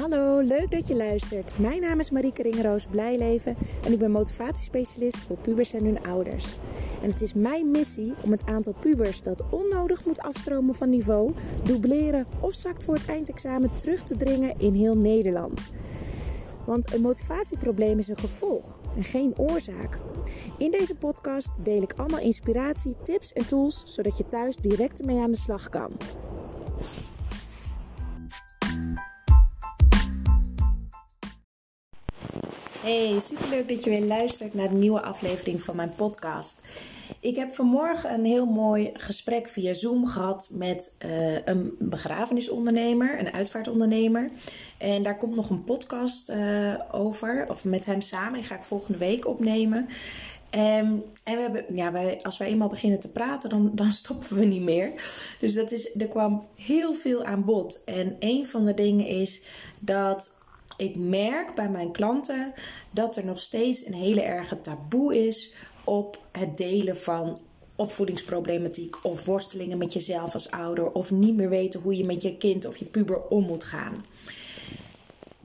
Hallo, 0.00 0.40
leuk 0.40 0.70
dat 0.70 0.88
je 0.88 0.96
luistert. 0.96 1.58
Mijn 1.58 1.80
naam 1.80 1.98
is 1.98 2.10
Marieke 2.10 2.42
Ringeroos 2.42 2.86
Blijleven 2.86 3.56
en 3.84 3.92
ik 3.92 3.98
ben 3.98 4.10
motivatiespecialist 4.10 5.18
voor 5.18 5.36
pubers 5.36 5.72
en 5.72 5.84
hun 5.84 6.02
ouders. 6.02 6.56
En 7.02 7.10
het 7.10 7.20
is 7.20 7.34
mijn 7.34 7.70
missie 7.70 8.12
om 8.22 8.30
het 8.30 8.46
aantal 8.46 8.74
pubers 8.80 9.22
dat 9.22 9.44
onnodig 9.50 10.04
moet 10.04 10.20
afstromen 10.20 10.74
van 10.74 10.90
niveau, 10.90 11.32
dubleren 11.64 12.26
of 12.40 12.52
zakt 12.52 12.84
voor 12.84 12.94
het 12.94 13.06
eindexamen 13.06 13.70
terug 13.74 14.02
te 14.02 14.16
dringen 14.16 14.54
in 14.58 14.72
heel 14.72 14.96
Nederland. 14.96 15.70
Want 16.66 16.92
een 16.94 17.00
motivatieprobleem 17.00 17.98
is 17.98 18.08
een 18.08 18.18
gevolg 18.18 18.80
en 18.96 19.04
geen 19.04 19.34
oorzaak. 19.36 19.98
In 20.58 20.70
deze 20.70 20.94
podcast 20.94 21.50
deel 21.62 21.82
ik 21.82 21.94
allemaal 21.96 22.20
inspiratie, 22.20 22.96
tips 23.02 23.32
en 23.32 23.46
tools 23.46 23.82
zodat 23.84 24.18
je 24.18 24.26
thuis 24.26 24.56
direct 24.56 25.00
ermee 25.00 25.20
aan 25.20 25.30
de 25.30 25.36
slag 25.36 25.68
kan. 25.68 25.90
Hey, 32.90 33.20
superleuk 33.20 33.68
dat 33.68 33.84
je 33.84 33.90
weer 33.90 34.04
luistert 34.04 34.54
naar 34.54 34.68
de 34.68 34.74
nieuwe 34.74 35.02
aflevering 35.02 35.62
van 35.62 35.76
mijn 35.76 35.92
podcast. 35.94 36.62
Ik 37.20 37.36
heb 37.36 37.54
vanmorgen 37.54 38.12
een 38.12 38.24
heel 38.24 38.46
mooi 38.46 38.90
gesprek 38.94 39.48
via 39.48 39.72
Zoom 39.72 40.06
gehad 40.06 40.48
met 40.52 40.94
uh, 41.06 41.46
een 41.46 41.74
begrafenisondernemer, 41.78 43.18
een 43.18 43.32
uitvaartondernemer. 43.32 44.30
En 44.78 45.02
daar 45.02 45.16
komt 45.16 45.36
nog 45.36 45.50
een 45.50 45.64
podcast 45.64 46.30
uh, 46.30 46.74
over, 46.90 47.46
of 47.48 47.64
met 47.64 47.86
hem 47.86 48.00
samen. 48.00 48.38
Die 48.38 48.46
ga 48.46 48.54
ik 48.54 48.62
volgende 48.62 48.98
week 48.98 49.26
opnemen. 49.26 49.78
Um, 49.78 51.02
en 51.24 51.36
we 51.36 51.40
hebben, 51.40 51.64
ja, 51.74 51.92
wij, 51.92 52.18
als 52.22 52.38
wij 52.38 52.48
eenmaal 52.48 52.68
beginnen 52.68 53.00
te 53.00 53.12
praten, 53.12 53.50
dan, 53.50 53.70
dan 53.74 53.92
stoppen 54.02 54.36
we 54.36 54.44
niet 54.44 54.62
meer. 54.62 54.92
Dus 55.40 55.54
dat 55.54 55.72
is, 55.72 55.94
er 55.94 56.08
kwam 56.08 56.48
heel 56.56 56.94
veel 56.94 57.24
aan 57.24 57.44
bod. 57.44 57.84
En 57.84 58.16
een 58.18 58.46
van 58.46 58.64
de 58.64 58.74
dingen 58.74 59.06
is 59.06 59.42
dat 59.80 60.39
ik 60.80 60.96
merk 60.96 61.54
bij 61.54 61.70
mijn 61.70 61.92
klanten 61.92 62.52
dat 62.90 63.16
er 63.16 63.24
nog 63.24 63.40
steeds 63.40 63.86
een 63.86 63.94
hele 63.94 64.22
erge 64.22 64.60
taboe 64.60 65.26
is 65.26 65.54
op 65.84 66.20
het 66.32 66.56
delen 66.56 66.96
van 66.96 67.38
opvoedingsproblematiek 67.76 69.04
of 69.04 69.24
worstelingen 69.24 69.78
met 69.78 69.92
jezelf 69.92 70.34
als 70.34 70.50
ouder 70.50 70.92
of 70.92 71.10
niet 71.10 71.36
meer 71.36 71.48
weten 71.48 71.80
hoe 71.80 71.96
je 71.96 72.04
met 72.04 72.22
je 72.22 72.36
kind 72.36 72.66
of 72.66 72.76
je 72.76 72.84
puber 72.84 73.28
om 73.28 73.46
moet 73.46 73.64
gaan. 73.64 74.04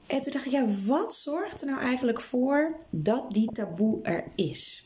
En 0.06 0.20
toen 0.20 0.32
dacht 0.32 0.46
ik, 0.46 0.52
ja, 0.52 0.66
wat 0.86 1.14
zorgt 1.14 1.60
er 1.60 1.66
nou 1.66 1.80
eigenlijk 1.80 2.20
voor 2.20 2.76
dat 2.90 3.30
die 3.30 3.52
taboe 3.52 4.02
er 4.02 4.24
is? 4.34 4.84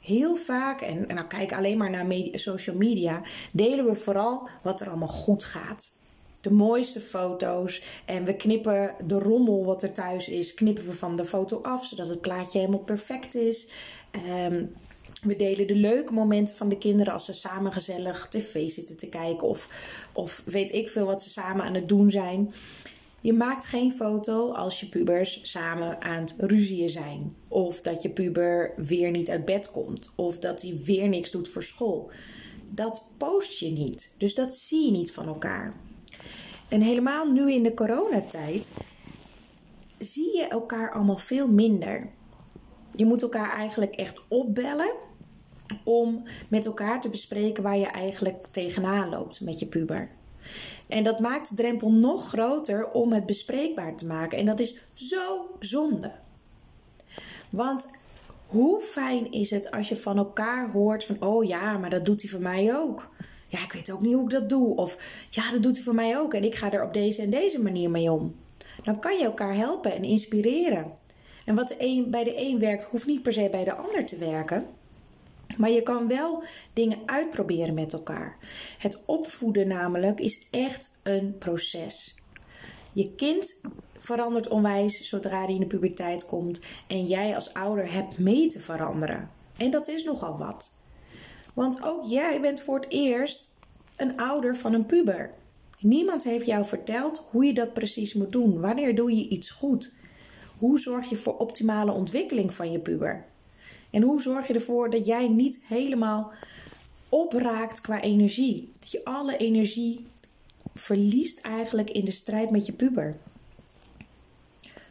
Heel 0.00 0.36
vaak, 0.36 0.80
en, 0.80 1.06
nou 1.06 1.26
kijk 1.26 1.52
alleen 1.52 1.78
maar 1.78 1.90
naar 1.90 2.28
social 2.32 2.76
media, 2.76 3.24
delen 3.52 3.84
we 3.84 3.94
vooral 3.94 4.48
wat 4.62 4.80
er 4.80 4.88
allemaal 4.88 5.08
goed 5.08 5.44
gaat 5.44 5.98
de 6.40 6.50
mooiste 6.50 7.00
foto's. 7.00 7.82
En 8.04 8.24
we 8.24 8.36
knippen 8.36 8.94
de 9.06 9.18
rommel 9.18 9.64
wat 9.64 9.82
er 9.82 9.92
thuis 9.92 10.28
is, 10.28 10.54
knippen 10.54 10.86
we 10.86 10.92
van 10.92 11.16
de 11.16 11.24
foto 11.24 11.60
af, 11.62 11.86
zodat 11.86 12.08
het 12.08 12.20
plaatje 12.20 12.58
helemaal 12.58 12.84
perfect 12.84 13.34
is. 13.34 13.68
Ehm, 14.10 14.64
we 15.22 15.36
delen 15.36 15.66
de 15.66 15.74
leuke 15.74 16.12
momenten 16.12 16.54
van 16.54 16.68
de 16.68 16.78
kinderen 16.78 17.12
als 17.12 17.24
ze 17.24 17.32
samen 17.32 17.72
gezellig 17.72 18.28
tv 18.28 18.70
zitten 18.70 18.96
te 18.96 19.08
kijken. 19.08 19.48
Of, 19.48 19.68
of 20.12 20.42
weet 20.44 20.72
ik 20.72 20.88
veel 20.88 21.06
wat 21.06 21.22
ze 21.22 21.30
samen 21.30 21.64
aan 21.64 21.74
het 21.74 21.88
doen 21.88 22.10
zijn. 22.10 22.52
Je 23.20 23.32
maakt 23.32 23.64
geen 23.64 23.92
foto 23.92 24.52
als 24.52 24.80
je 24.80 24.88
pubers 24.88 25.40
samen 25.42 26.02
aan 26.02 26.20
het 26.20 26.34
ruzieën 26.38 26.90
zijn. 26.90 27.34
Of 27.48 27.80
dat 27.80 28.02
je 28.02 28.10
puber 28.10 28.72
weer 28.76 29.10
niet 29.10 29.30
uit 29.30 29.44
bed 29.44 29.70
komt. 29.70 30.12
Of 30.16 30.38
dat 30.38 30.62
hij 30.62 30.80
weer 30.84 31.08
niks 31.08 31.30
doet 31.30 31.48
voor 31.48 31.62
school. 31.62 32.10
Dat 32.70 33.10
post 33.16 33.58
je 33.58 33.70
niet. 33.70 34.14
Dus 34.18 34.34
dat 34.34 34.54
zie 34.54 34.84
je 34.84 34.90
niet 34.90 35.12
van 35.12 35.26
elkaar. 35.26 35.74
En 36.70 36.80
helemaal 36.80 37.32
nu 37.32 37.52
in 37.52 37.62
de 37.62 37.74
coronatijd 37.74 38.70
zie 39.98 40.36
je 40.36 40.46
elkaar 40.48 40.92
allemaal 40.92 41.16
veel 41.16 41.48
minder. 41.48 42.08
Je 42.94 43.04
moet 43.04 43.22
elkaar 43.22 43.50
eigenlijk 43.52 43.94
echt 43.94 44.20
opbellen 44.28 44.94
om 45.84 46.22
met 46.48 46.66
elkaar 46.66 47.00
te 47.00 47.08
bespreken 47.08 47.62
waar 47.62 47.78
je 47.78 47.86
eigenlijk 47.86 48.46
tegenaan 48.50 49.08
loopt 49.08 49.40
met 49.40 49.58
je 49.58 49.66
puber. 49.66 50.10
En 50.88 51.04
dat 51.04 51.20
maakt 51.20 51.48
de 51.48 51.54
drempel 51.54 51.92
nog 51.92 52.28
groter 52.28 52.90
om 52.90 53.12
het 53.12 53.26
bespreekbaar 53.26 53.96
te 53.96 54.06
maken. 54.06 54.38
En 54.38 54.46
dat 54.46 54.60
is 54.60 54.78
zo 54.94 55.56
zonde. 55.58 56.12
Want 57.50 57.90
hoe 58.46 58.80
fijn 58.80 59.32
is 59.32 59.50
het 59.50 59.70
als 59.70 59.88
je 59.88 59.96
van 59.96 60.16
elkaar 60.16 60.70
hoort 60.70 61.04
van, 61.04 61.22
oh 61.22 61.44
ja, 61.44 61.78
maar 61.78 61.90
dat 61.90 62.04
doet 62.04 62.20
hij 62.20 62.30
voor 62.30 62.40
mij 62.40 62.76
ook 62.76 63.08
ja, 63.50 63.64
ik 63.64 63.72
weet 63.72 63.90
ook 63.90 64.00
niet 64.00 64.14
hoe 64.14 64.24
ik 64.24 64.30
dat 64.30 64.48
doe. 64.48 64.76
Of 64.76 65.26
ja, 65.30 65.50
dat 65.52 65.62
doet 65.62 65.74
hij 65.74 65.84
voor 65.84 65.94
mij 65.94 66.18
ook 66.18 66.34
en 66.34 66.44
ik 66.44 66.54
ga 66.54 66.72
er 66.72 66.84
op 66.84 66.92
deze 66.92 67.22
en 67.22 67.30
deze 67.30 67.62
manier 67.62 67.90
mee 67.90 68.12
om. 68.12 68.34
Dan 68.82 69.00
kan 69.00 69.18
je 69.18 69.24
elkaar 69.24 69.54
helpen 69.54 69.92
en 69.92 70.04
inspireren. 70.04 70.92
En 71.44 71.54
wat 71.54 71.74
bij 72.06 72.24
de 72.24 72.40
een 72.40 72.58
werkt, 72.58 72.84
hoeft 72.84 73.06
niet 73.06 73.22
per 73.22 73.32
se 73.32 73.48
bij 73.50 73.64
de 73.64 73.74
ander 73.74 74.06
te 74.06 74.16
werken. 74.16 74.66
Maar 75.56 75.70
je 75.70 75.82
kan 75.82 76.08
wel 76.08 76.42
dingen 76.72 76.98
uitproberen 77.06 77.74
met 77.74 77.92
elkaar. 77.92 78.36
Het 78.78 79.02
opvoeden 79.06 79.68
namelijk 79.68 80.20
is 80.20 80.46
echt 80.50 80.98
een 81.02 81.38
proces. 81.38 82.14
Je 82.92 83.14
kind 83.14 83.60
verandert 83.98 84.48
onwijs 84.48 85.08
zodra 85.08 85.44
hij 85.44 85.54
in 85.54 85.60
de 85.60 85.66
puberteit 85.66 86.26
komt. 86.26 86.60
En 86.86 87.06
jij 87.06 87.34
als 87.34 87.54
ouder 87.54 87.92
hebt 87.92 88.18
mee 88.18 88.48
te 88.48 88.60
veranderen. 88.60 89.30
En 89.56 89.70
dat 89.70 89.88
is 89.88 90.04
nogal 90.04 90.38
wat. 90.38 90.79
Want 91.60 91.82
ook 91.82 92.04
jij 92.04 92.40
bent 92.40 92.60
voor 92.60 92.80
het 92.80 92.90
eerst 92.90 93.54
een 93.96 94.16
ouder 94.16 94.56
van 94.56 94.72
een 94.72 94.86
puber. 94.86 95.34
Niemand 95.78 96.24
heeft 96.24 96.46
jou 96.46 96.64
verteld 96.64 97.28
hoe 97.30 97.44
je 97.44 97.52
dat 97.52 97.72
precies 97.72 98.14
moet 98.14 98.32
doen. 98.32 98.60
Wanneer 98.60 98.94
doe 98.94 99.16
je 99.16 99.28
iets 99.28 99.50
goed? 99.50 99.92
Hoe 100.58 100.78
zorg 100.78 101.08
je 101.08 101.16
voor 101.16 101.36
optimale 101.36 101.92
ontwikkeling 101.92 102.54
van 102.54 102.72
je 102.72 102.78
puber? 102.78 103.24
En 103.90 104.02
hoe 104.02 104.20
zorg 104.20 104.46
je 104.46 104.54
ervoor 104.54 104.90
dat 104.90 105.06
jij 105.06 105.28
niet 105.28 105.64
helemaal 105.66 106.32
opraakt 107.08 107.80
qua 107.80 108.00
energie? 108.00 108.72
Dat 108.78 108.90
je 108.90 109.04
alle 109.04 109.36
energie 109.36 110.06
verliest 110.74 111.40
eigenlijk 111.40 111.90
in 111.90 112.04
de 112.04 112.10
strijd 112.10 112.50
met 112.50 112.66
je 112.66 112.72
puber. 112.72 113.16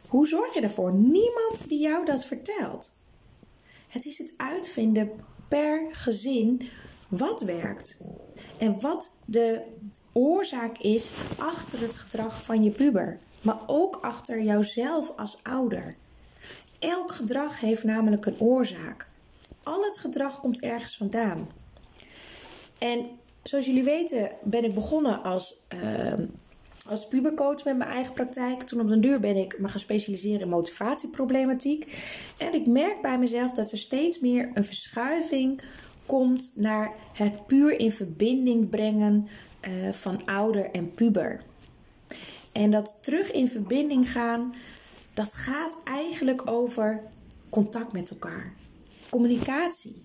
Hoe 0.08 0.26
zorg 0.26 0.54
je 0.54 0.60
ervoor? 0.60 0.94
Niemand 0.94 1.68
die 1.68 1.80
jou 1.80 2.04
dat 2.04 2.26
vertelt. 2.26 2.92
Het 3.88 4.04
is 4.04 4.18
het 4.18 4.34
uitvinden 4.36 5.10
per 5.50 5.88
gezin 5.92 6.68
wat 7.08 7.40
werkt. 7.40 8.00
En 8.58 8.80
wat 8.80 9.10
de 9.24 9.62
oorzaak 10.12 10.78
is 10.78 11.12
achter 11.38 11.80
het 11.80 11.96
gedrag 11.96 12.44
van 12.44 12.64
je 12.64 12.70
puber. 12.70 13.18
Maar 13.42 13.58
ook 13.66 13.98
achter 14.00 14.42
jouzelf 14.42 15.12
als 15.16 15.38
ouder. 15.42 15.94
Elk 16.78 17.12
gedrag 17.12 17.60
heeft 17.60 17.84
namelijk 17.84 18.26
een 18.26 18.40
oorzaak. 18.40 19.08
Al 19.62 19.82
het 19.82 19.98
gedrag 19.98 20.40
komt 20.40 20.60
ergens 20.60 20.96
vandaan. 20.96 21.48
En 22.78 23.06
zoals 23.42 23.66
jullie 23.66 23.84
weten 23.84 24.30
ben 24.42 24.64
ik 24.64 24.74
begonnen 24.74 25.22
als 25.22 25.54
uh, 25.74 26.12
als 26.90 27.08
pubercoach 27.08 27.64
met 27.64 27.76
mijn 27.76 27.90
eigen 27.90 28.12
praktijk. 28.12 28.62
Toen 28.62 28.80
op 28.80 28.88
de 28.88 29.00
duur 29.00 29.20
ben 29.20 29.36
ik 29.36 29.58
me 29.58 29.68
gaan 29.68 29.80
specialiseren 29.80 30.40
in 30.40 30.48
motivatieproblematiek. 30.48 32.02
En 32.38 32.54
ik 32.54 32.66
merk 32.66 33.02
bij 33.02 33.18
mezelf 33.18 33.52
dat 33.52 33.72
er 33.72 33.78
steeds 33.78 34.20
meer 34.20 34.50
een 34.54 34.64
verschuiving 34.64 35.62
komt 36.06 36.52
naar 36.54 36.92
het 37.12 37.46
puur 37.46 37.78
in 37.78 37.92
verbinding 37.92 38.70
brengen 38.70 39.28
uh, 39.68 39.92
van 39.92 40.26
ouder 40.26 40.70
en 40.70 40.94
puber. 40.94 41.42
En 42.52 42.70
dat 42.70 42.98
terug 43.02 43.32
in 43.32 43.48
verbinding 43.48 44.10
gaan, 44.10 44.54
dat 45.14 45.34
gaat 45.34 45.76
eigenlijk 45.84 46.50
over 46.50 47.02
contact 47.48 47.92
met 47.92 48.10
elkaar. 48.10 48.54
Communicatie. 49.10 50.02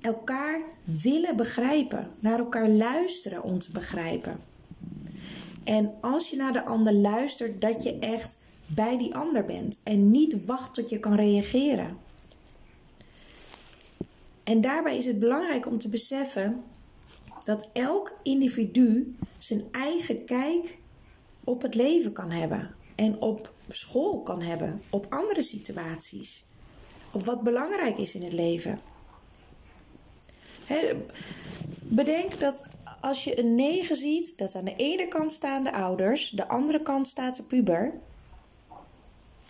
Elkaar 0.00 0.62
willen 0.84 1.36
begrijpen, 1.36 2.10
naar 2.20 2.38
elkaar 2.38 2.68
luisteren 2.68 3.42
om 3.42 3.58
te 3.58 3.72
begrijpen. 3.72 4.53
En 5.64 5.94
als 6.00 6.30
je 6.30 6.36
naar 6.36 6.52
de 6.52 6.64
ander 6.64 6.92
luistert, 6.92 7.60
dat 7.60 7.82
je 7.82 7.98
echt 7.98 8.38
bij 8.66 8.98
die 8.98 9.14
ander 9.14 9.44
bent 9.44 9.80
en 9.84 10.10
niet 10.10 10.44
wacht 10.46 10.74
tot 10.74 10.90
je 10.90 11.00
kan 11.00 11.14
reageren. 11.14 11.96
En 14.44 14.60
daarbij 14.60 14.96
is 14.96 15.06
het 15.06 15.18
belangrijk 15.18 15.66
om 15.66 15.78
te 15.78 15.88
beseffen 15.88 16.62
dat 17.44 17.70
elk 17.72 18.18
individu 18.22 19.16
zijn 19.38 19.64
eigen 19.70 20.24
kijk 20.24 20.78
op 21.44 21.62
het 21.62 21.74
leven 21.74 22.12
kan 22.12 22.30
hebben 22.30 22.74
en 22.94 23.20
op 23.20 23.52
school 23.68 24.20
kan 24.22 24.42
hebben, 24.42 24.82
op 24.90 25.06
andere 25.08 25.42
situaties, 25.42 26.44
op 27.12 27.24
wat 27.24 27.42
belangrijk 27.42 27.98
is 27.98 28.14
in 28.14 28.22
het 28.22 28.32
leven. 28.32 28.80
bedenk 31.82 32.40
dat 32.40 32.66
als 33.04 33.24
je 33.24 33.38
een 33.38 33.54
9 33.54 33.96
ziet, 33.96 34.38
dat 34.38 34.54
aan 34.54 34.64
de 34.64 34.76
ene 34.76 35.08
kant 35.08 35.32
staan 35.32 35.64
de 35.64 35.72
ouders, 35.72 36.30
de 36.30 36.48
andere 36.48 36.82
kant 36.82 37.08
staat 37.08 37.36
de 37.36 37.42
puber. 37.42 38.00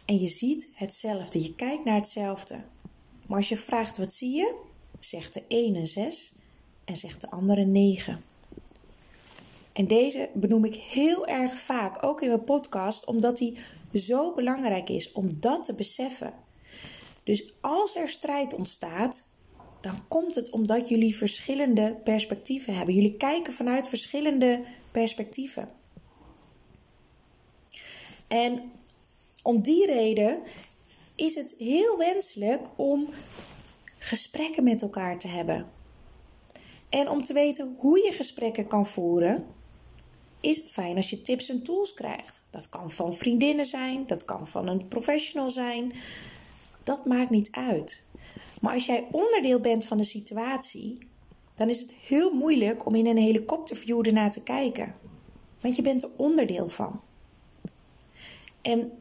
En 0.04 0.20
je 0.20 0.28
ziet 0.28 0.70
hetzelfde, 0.74 1.42
je 1.42 1.54
kijkt 1.54 1.84
naar 1.84 1.94
hetzelfde. 1.94 2.64
Maar 3.26 3.36
als 3.36 3.48
je 3.48 3.56
vraagt 3.56 3.98
wat 3.98 4.12
zie 4.12 4.34
je, 4.34 4.54
zegt 4.98 5.34
de 5.34 5.44
ene 5.48 5.86
6 5.86 6.34
en 6.84 6.96
zegt 6.96 7.20
de 7.20 7.30
andere 7.30 7.64
9. 7.64 8.24
En 9.72 9.86
deze 9.86 10.30
benoem 10.34 10.64
ik 10.64 10.74
heel 10.74 11.26
erg 11.26 11.58
vaak, 11.58 12.02
ook 12.04 12.22
in 12.22 12.28
mijn 12.28 12.44
podcast, 12.44 13.06
omdat 13.06 13.36
die 13.38 13.58
zo 13.92 14.32
belangrijk 14.32 14.88
is 14.88 15.12
om 15.12 15.40
dat 15.40 15.64
te 15.64 15.74
beseffen. 15.74 16.34
Dus 17.24 17.52
als 17.60 17.96
er 17.96 18.08
strijd 18.08 18.54
ontstaat, 18.54 19.24
dan 19.84 20.08
komt 20.08 20.34
het 20.34 20.50
omdat 20.50 20.88
jullie 20.88 21.16
verschillende 21.16 22.00
perspectieven 22.04 22.74
hebben. 22.74 22.94
Jullie 22.94 23.16
kijken 23.16 23.52
vanuit 23.52 23.88
verschillende 23.88 24.64
perspectieven. 24.90 25.68
En 28.28 28.72
om 29.42 29.62
die 29.62 29.86
reden 29.86 30.42
is 31.16 31.34
het 31.34 31.54
heel 31.58 31.98
wenselijk 31.98 32.60
om 32.76 33.08
gesprekken 33.98 34.64
met 34.64 34.82
elkaar 34.82 35.18
te 35.18 35.28
hebben. 35.28 35.66
En 36.88 37.08
om 37.08 37.24
te 37.24 37.32
weten 37.32 37.76
hoe 37.78 38.04
je 38.04 38.12
gesprekken 38.12 38.66
kan 38.66 38.86
voeren, 38.86 39.46
is 40.40 40.56
het 40.56 40.72
fijn 40.72 40.96
als 40.96 41.10
je 41.10 41.22
tips 41.22 41.48
en 41.48 41.62
tools 41.62 41.94
krijgt. 41.94 42.46
Dat 42.50 42.68
kan 42.68 42.90
van 42.90 43.14
vriendinnen 43.14 43.66
zijn, 43.66 44.06
dat 44.06 44.24
kan 44.24 44.48
van 44.48 44.68
een 44.68 44.88
professional 44.88 45.50
zijn. 45.50 45.92
Dat 46.82 47.06
maakt 47.06 47.30
niet 47.30 47.50
uit. 47.50 48.03
Maar 48.64 48.74
als 48.74 48.86
jij 48.86 49.08
onderdeel 49.10 49.60
bent 49.60 49.84
van 49.84 49.96
de 49.96 50.04
situatie, 50.04 50.98
dan 51.54 51.68
is 51.68 51.80
het 51.80 51.92
heel 51.92 52.34
moeilijk 52.34 52.86
om 52.86 52.94
in 52.94 53.06
een 53.06 53.16
helikopterview 53.16 54.06
ernaar 54.06 54.30
te 54.30 54.42
kijken. 54.42 54.94
Want 55.60 55.76
je 55.76 55.82
bent 55.82 56.02
er 56.02 56.10
onderdeel 56.16 56.68
van. 56.68 57.00
En 58.62 58.92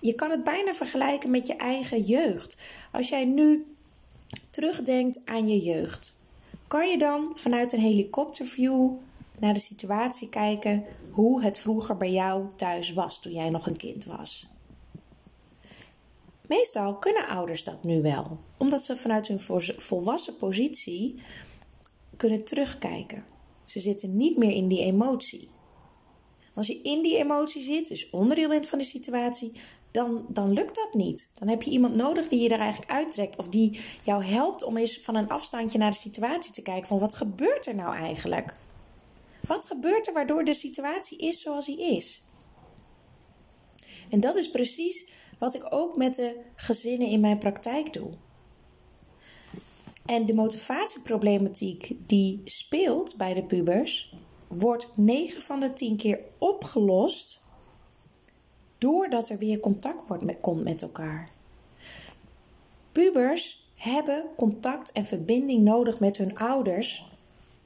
je 0.00 0.14
kan 0.14 0.30
het 0.30 0.44
bijna 0.44 0.74
vergelijken 0.74 1.30
met 1.30 1.46
je 1.46 1.56
eigen 1.56 2.00
jeugd. 2.00 2.60
Als 2.92 3.08
jij 3.08 3.24
nu 3.24 3.74
terugdenkt 4.50 5.20
aan 5.24 5.48
je 5.48 5.58
jeugd, 5.58 6.18
kan 6.66 6.88
je 6.88 6.98
dan 6.98 7.30
vanuit 7.34 7.72
een 7.72 7.80
helikopterview 7.80 8.90
naar 9.38 9.54
de 9.54 9.60
situatie 9.60 10.28
kijken 10.28 10.84
hoe 11.10 11.42
het 11.42 11.58
vroeger 11.58 11.96
bij 11.96 12.12
jou 12.12 12.46
thuis 12.56 12.92
was 12.92 13.20
toen 13.20 13.32
jij 13.32 13.50
nog 13.50 13.66
een 13.66 13.76
kind 13.76 14.04
was. 14.04 14.48
Meestal 16.50 16.98
kunnen 16.98 17.26
ouders 17.26 17.64
dat 17.64 17.84
nu 17.84 18.02
wel, 18.02 18.38
omdat 18.58 18.82
ze 18.82 18.96
vanuit 18.96 19.26
hun 19.26 19.40
volwassen 19.76 20.36
positie 20.36 21.22
kunnen 22.16 22.44
terugkijken. 22.44 23.24
Ze 23.64 23.80
zitten 23.80 24.16
niet 24.16 24.36
meer 24.36 24.50
in 24.50 24.68
die 24.68 24.80
emotie. 24.80 25.48
Als 26.54 26.66
je 26.66 26.82
in 26.82 27.02
die 27.02 27.16
emotie 27.16 27.62
zit, 27.62 27.88
dus 27.88 28.10
onderdeel 28.10 28.48
bent 28.48 28.68
van 28.68 28.78
de 28.78 28.84
situatie, 28.84 29.52
dan, 29.90 30.26
dan 30.28 30.52
lukt 30.52 30.74
dat 30.74 30.94
niet. 30.94 31.30
Dan 31.34 31.48
heb 31.48 31.62
je 31.62 31.70
iemand 31.70 31.94
nodig 31.94 32.28
die 32.28 32.42
je 32.42 32.48
er 32.48 32.60
eigenlijk 32.60 32.90
uittrekt 32.90 33.36
of 33.36 33.48
die 33.48 33.80
jou 34.02 34.24
helpt 34.24 34.62
om 34.62 34.76
eens 34.76 34.98
van 34.98 35.14
een 35.14 35.28
afstandje 35.28 35.78
naar 35.78 35.90
de 35.90 35.96
situatie 35.96 36.52
te 36.52 36.62
kijken 36.62 36.88
van 36.88 36.98
wat 36.98 37.14
gebeurt 37.14 37.66
er 37.66 37.74
nou 37.74 37.94
eigenlijk? 37.94 38.54
Wat 39.40 39.64
gebeurt 39.64 40.06
er 40.06 40.12
waardoor 40.12 40.44
de 40.44 40.54
situatie 40.54 41.18
is 41.18 41.40
zoals 41.40 41.66
die 41.66 41.96
is? 41.96 42.22
En 44.10 44.20
dat 44.20 44.36
is 44.36 44.50
precies 44.50 45.06
wat 45.40 45.54
ik 45.54 45.66
ook 45.74 45.96
met 45.96 46.14
de 46.14 46.40
gezinnen 46.54 47.08
in 47.08 47.20
mijn 47.20 47.38
praktijk 47.38 47.92
doe. 47.92 48.10
En 50.06 50.26
de 50.26 50.34
motivatieproblematiek 50.34 51.92
die 52.06 52.40
speelt 52.44 53.16
bij 53.16 53.34
de 53.34 53.44
pubers, 53.44 54.14
wordt 54.48 54.96
9 54.96 55.42
van 55.42 55.60
de 55.60 55.72
10 55.72 55.96
keer 55.96 56.20
opgelost 56.38 57.44
doordat 58.78 59.28
er 59.28 59.38
weer 59.38 59.60
contact 59.60 60.08
wordt 60.08 60.22
met, 60.22 60.40
komt 60.40 60.64
met 60.64 60.82
elkaar. 60.82 61.28
Pubers 62.92 63.72
hebben 63.74 64.24
contact 64.36 64.92
en 64.92 65.04
verbinding 65.04 65.62
nodig 65.62 66.00
met 66.00 66.16
hun 66.16 66.38
ouders 66.38 67.08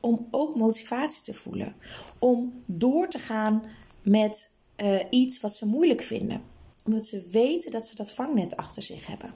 om 0.00 0.26
ook 0.30 0.56
motivatie 0.56 1.22
te 1.22 1.34
voelen. 1.34 1.74
Om 2.18 2.62
door 2.66 3.08
te 3.08 3.18
gaan 3.18 3.62
met 4.02 4.50
uh, 4.76 5.00
iets 5.10 5.40
wat 5.40 5.54
ze 5.54 5.66
moeilijk 5.66 6.02
vinden. 6.02 6.53
Omdat 6.84 7.06
ze 7.06 7.28
weten 7.30 7.70
dat 7.70 7.86
ze 7.86 7.96
dat 7.96 8.12
vangnet 8.12 8.56
achter 8.56 8.82
zich 8.82 9.06
hebben. 9.06 9.34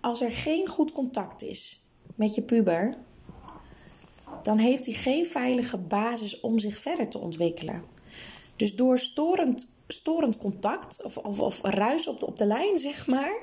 Als 0.00 0.20
er 0.20 0.30
geen 0.30 0.66
goed 0.66 0.92
contact 0.92 1.42
is 1.42 1.80
met 2.14 2.34
je 2.34 2.42
puber, 2.42 2.96
dan 4.42 4.58
heeft 4.58 4.86
hij 4.86 4.94
geen 4.94 5.26
veilige 5.26 5.78
basis 5.78 6.40
om 6.40 6.58
zich 6.58 6.78
verder 6.78 7.08
te 7.08 7.18
ontwikkelen. 7.18 7.84
Dus 8.56 8.76
door 8.76 8.98
storend, 8.98 9.76
storend 9.88 10.36
contact 10.36 11.02
of, 11.02 11.16
of, 11.16 11.40
of 11.40 11.60
ruis 11.62 12.06
op 12.06 12.20
de, 12.20 12.26
op 12.26 12.36
de 12.36 12.46
lijn, 12.46 12.78
zeg 12.78 13.06
maar, 13.06 13.34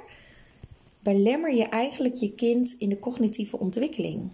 belemmer 1.00 1.54
je 1.54 1.66
eigenlijk 1.66 2.16
je 2.16 2.36
kind 2.36 2.76
in 2.80 2.90
de 2.90 3.00
cognitieve 3.00 3.60
ontwikkeling. 3.60 4.32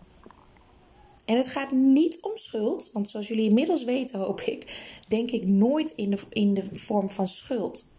En 1.26 1.38
het 1.38 1.48
gaat 1.48 1.72
niet 1.72 2.22
om 2.22 2.38
schuld, 2.38 2.90
want 2.94 3.10
zoals 3.10 3.28
jullie 3.28 3.48
inmiddels 3.48 3.84
weten, 3.84 4.20
hoop 4.20 4.42
ik, 4.42 4.90
denk 5.08 5.32
ik 5.32 5.46
nooit 5.46 5.92
in 5.92 6.10
de, 6.10 6.18
in 6.30 6.54
de 6.54 6.64
vorm 6.74 7.10
van 7.10 7.28
schuld. 7.28 7.94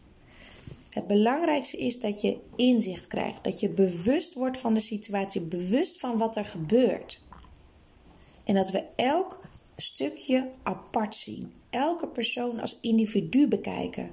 Het 0.91 1.07
belangrijkste 1.07 1.77
is 1.79 2.01
dat 2.01 2.21
je 2.21 2.39
inzicht 2.57 3.07
krijgt, 3.07 3.45
dat 3.45 3.61
je 3.61 3.69
bewust 3.69 4.35
wordt 4.35 4.59
van 4.59 4.75
de 4.75 4.81
situatie, 4.81 5.41
bewust 5.41 6.01
van 6.01 6.19
wat 6.19 6.37
er 6.37 6.45
gebeurt. 6.45 7.21
En 8.45 8.55
dat 8.55 8.71
we 8.71 8.85
elk 8.97 9.41
stukje 9.77 10.51
apart 10.63 11.15
zien, 11.15 11.53
elke 11.71 12.09
persoon 12.09 12.61
als 12.61 12.79
individu 12.81 13.49
bekijken. 13.49 14.11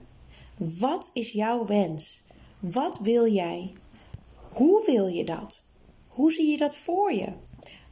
Wat 0.58 1.10
is 1.14 1.32
jouw 1.32 1.66
wens? 1.66 2.24
Wat 2.60 3.00
wil 3.00 3.32
jij? 3.32 3.74
Hoe 4.52 4.86
wil 4.86 5.08
je 5.08 5.26
dat? 5.26 5.64
Hoe 6.08 6.32
zie 6.32 6.52
je 6.52 6.58
dat 6.58 6.78
voor 6.78 7.14
je? 7.14 7.34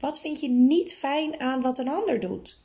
Wat 0.02 0.20
vind 0.20 0.40
je 0.40 0.50
niet 0.50 0.94
fijn 0.94 1.40
aan 1.40 1.62
wat 1.62 1.78
een 1.78 1.88
ander 1.88 2.20
doet? 2.20 2.60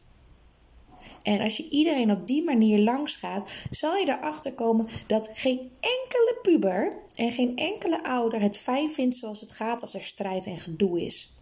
En 1.23 1.41
als 1.41 1.57
je 1.57 1.69
iedereen 1.69 2.11
op 2.11 2.27
die 2.27 2.45
manier 2.45 2.79
langs 2.79 3.17
gaat, 3.17 3.51
zal 3.71 3.97
je 3.97 4.09
erachter 4.09 4.55
komen 4.55 4.89
dat 5.07 5.31
geen 5.35 5.59
enkele 5.81 6.39
puber 6.43 6.97
en 7.15 7.33
geen 7.33 7.57
enkele 7.57 8.05
ouder 8.05 8.41
het 8.41 8.57
fijn 8.57 8.91
vindt 8.91 9.17
zoals 9.17 9.41
het 9.41 9.53
gaat 9.53 9.83
als 9.83 9.95
er 9.95 10.03
strijd 10.03 10.47
en 10.47 10.59
gedoe 10.59 11.01
is. 11.01 11.33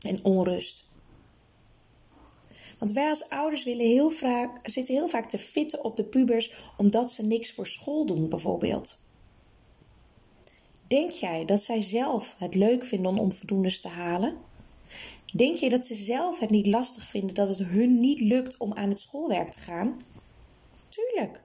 En 0.00 0.24
onrust. 0.24 0.84
Want 2.78 2.92
wij 2.92 3.08
als 3.08 3.28
ouders 3.28 3.64
willen 3.64 3.86
heel 3.86 4.10
vaak, 4.10 4.70
zitten 4.70 4.94
heel 4.94 5.08
vaak 5.08 5.28
te 5.28 5.38
fitten 5.38 5.84
op 5.84 5.96
de 5.96 6.04
pubers 6.04 6.52
omdat 6.76 7.10
ze 7.10 7.26
niks 7.26 7.52
voor 7.52 7.66
school 7.66 8.06
doen, 8.06 8.28
bijvoorbeeld. 8.28 9.08
Denk 10.86 11.10
jij 11.10 11.44
dat 11.44 11.62
zij 11.62 11.82
zelf 11.82 12.34
het 12.38 12.54
leuk 12.54 12.84
vinden 12.84 13.10
om 13.10 13.18
onvoldoendes 13.18 13.80
te 13.80 13.88
halen? 13.88 14.48
Denk 15.32 15.56
je 15.56 15.68
dat 15.68 15.84
ze 15.84 15.94
zelf 15.94 16.38
het 16.38 16.50
niet 16.50 16.66
lastig 16.66 17.08
vinden 17.08 17.34
dat 17.34 17.48
het 17.48 17.58
hun 17.58 18.00
niet 18.00 18.20
lukt 18.20 18.56
om 18.56 18.74
aan 18.74 18.88
het 18.88 19.00
schoolwerk 19.00 19.50
te 19.50 19.60
gaan? 19.60 20.00
Tuurlijk. 20.88 21.42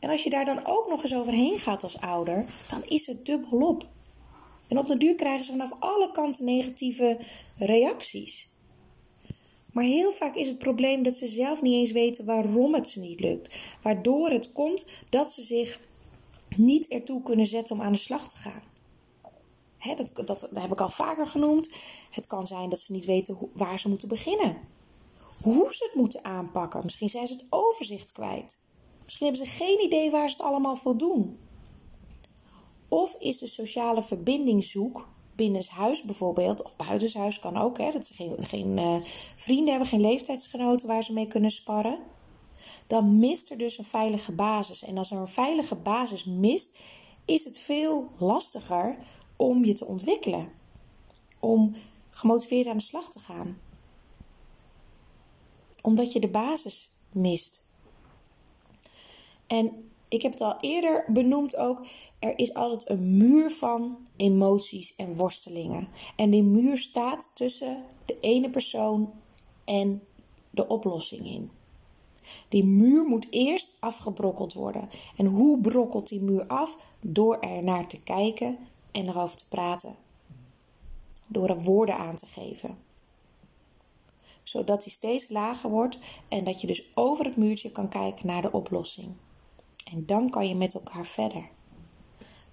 En 0.00 0.10
als 0.10 0.22
je 0.22 0.30
daar 0.30 0.44
dan 0.44 0.66
ook 0.66 0.88
nog 0.88 1.02
eens 1.02 1.14
overheen 1.14 1.58
gaat 1.58 1.82
als 1.82 2.00
ouder, 2.00 2.46
dan 2.70 2.84
is 2.84 3.06
het 3.06 3.26
dubbelop. 3.26 3.88
En 4.68 4.78
op 4.78 4.86
de 4.86 4.96
duur 4.96 5.14
krijgen 5.14 5.44
ze 5.44 5.50
vanaf 5.50 5.72
alle 5.78 6.10
kanten 6.10 6.44
negatieve 6.44 7.18
reacties. 7.58 8.48
Maar 9.72 9.84
heel 9.84 10.12
vaak 10.12 10.34
is 10.34 10.48
het 10.48 10.58
probleem 10.58 11.02
dat 11.02 11.14
ze 11.14 11.26
zelf 11.26 11.62
niet 11.62 11.74
eens 11.74 11.92
weten 11.92 12.24
waarom 12.24 12.74
het 12.74 12.88
ze 12.88 13.00
niet 13.00 13.20
lukt. 13.20 13.58
Waardoor 13.82 14.30
het 14.30 14.52
komt 14.52 14.88
dat 15.08 15.32
ze 15.32 15.42
zich 15.42 15.80
niet 16.56 16.88
ertoe 16.88 17.22
kunnen 17.22 17.46
zetten 17.46 17.76
om 17.76 17.82
aan 17.82 17.92
de 17.92 17.98
slag 17.98 18.28
te 18.28 18.36
gaan 18.36 18.72
dat, 19.96 20.26
dat, 20.26 20.48
heb 20.54 20.72
ik 20.72 20.80
al 20.80 20.88
vaker 20.88 21.26
genoemd. 21.26 21.70
Het 22.10 22.26
kan 22.26 22.46
zijn 22.46 22.68
dat 22.68 22.80
ze 22.80 22.92
niet 22.92 23.04
weten 23.04 23.38
waar 23.52 23.78
ze 23.78 23.88
moeten 23.88 24.08
beginnen. 24.08 24.56
Hoe 25.42 25.74
ze 25.74 25.84
het 25.84 25.94
moeten 25.94 26.24
aanpakken. 26.24 26.80
Misschien 26.84 27.08
zijn 27.08 27.26
ze 27.26 27.34
het 27.34 27.46
overzicht 27.50 28.12
kwijt. 28.12 28.58
Misschien 29.04 29.26
hebben 29.26 29.46
ze 29.46 29.52
geen 29.52 29.84
idee 29.84 30.10
waar 30.10 30.28
ze 30.28 30.36
het 30.36 30.46
allemaal 30.46 30.76
voor 30.76 30.96
doen. 30.96 31.38
Of 32.88 33.16
is 33.18 33.38
de 33.38 33.46
sociale 33.46 34.02
verbinding 34.02 34.64
zoek 34.64 35.08
binnen 35.36 35.64
huis 35.68 36.02
bijvoorbeeld, 36.02 36.62
of 36.62 36.76
buitenshuis 36.76 37.38
kan 37.38 37.56
ook, 37.56 37.78
hè, 37.78 37.90
dat 37.90 38.06
ze 38.06 38.14
geen, 38.14 38.42
geen 38.42 38.76
uh, 38.76 38.96
vrienden 39.36 39.68
hebben, 39.68 39.88
geen 39.88 40.00
leeftijdsgenoten 40.00 40.86
waar 40.86 41.04
ze 41.04 41.12
mee 41.12 41.28
kunnen 41.28 41.50
sparren. 41.50 41.98
Dan 42.86 43.18
mist 43.18 43.50
er 43.50 43.58
dus 43.58 43.78
een 43.78 43.84
veilige 43.84 44.32
basis. 44.32 44.84
En 44.84 44.98
als 44.98 45.10
er 45.10 45.18
een 45.18 45.28
veilige 45.28 45.74
basis 45.74 46.24
mist, 46.24 46.78
is 47.24 47.44
het 47.44 47.58
veel 47.58 48.08
lastiger 48.18 48.98
om 49.36 49.64
je 49.64 49.74
te 49.74 49.86
ontwikkelen. 49.86 50.52
Om 51.40 51.74
gemotiveerd 52.10 52.66
aan 52.66 52.76
de 52.76 52.82
slag 52.82 53.10
te 53.10 53.18
gaan. 53.18 53.58
Omdat 55.82 56.12
je 56.12 56.20
de 56.20 56.28
basis 56.28 56.90
mist. 57.12 57.62
En 59.46 59.90
ik 60.08 60.22
heb 60.22 60.32
het 60.32 60.40
al 60.40 60.56
eerder 60.60 61.04
benoemd 61.08 61.56
ook. 61.56 61.86
Er 62.18 62.38
is 62.38 62.54
altijd 62.54 62.88
een 62.88 63.16
muur 63.16 63.50
van 63.50 63.98
emoties 64.16 64.96
en 64.96 65.16
worstelingen. 65.16 65.88
En 66.16 66.30
die 66.30 66.42
muur 66.42 66.76
staat 66.76 67.30
tussen 67.34 67.84
de 68.06 68.18
ene 68.20 68.50
persoon 68.50 69.12
en 69.64 70.02
de 70.50 70.66
oplossing 70.68 71.26
in. 71.26 71.50
Die 72.48 72.64
muur 72.64 73.04
moet 73.04 73.26
eerst 73.30 73.76
afgebrokkeld 73.80 74.52
worden. 74.52 74.88
En 75.16 75.26
hoe 75.26 75.60
brokkelt 75.60 76.08
die 76.08 76.20
muur 76.20 76.46
af? 76.46 76.76
Door 77.00 77.38
er 77.38 77.62
naar 77.62 77.88
te 77.88 78.02
kijken 78.02 78.58
en 78.94 79.08
erover 79.08 79.36
te 79.36 79.48
praten. 79.48 79.96
Door 81.28 81.48
er 81.48 81.62
woorden 81.62 81.96
aan 81.96 82.16
te 82.16 82.26
geven. 82.26 82.78
Zodat 84.42 84.82
die 84.82 84.92
steeds 84.92 85.28
lager 85.28 85.70
wordt 85.70 85.98
en 86.28 86.44
dat 86.44 86.60
je 86.60 86.66
dus 86.66 86.90
over 86.94 87.24
het 87.24 87.36
muurtje 87.36 87.70
kan 87.70 87.88
kijken 87.88 88.26
naar 88.26 88.42
de 88.42 88.52
oplossing. 88.52 89.16
En 89.92 90.06
dan 90.06 90.30
kan 90.30 90.48
je 90.48 90.54
met 90.54 90.74
elkaar 90.74 91.06
verder. 91.06 91.50